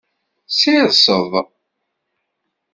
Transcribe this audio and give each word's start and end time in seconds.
Sirseḍ. 0.57 1.31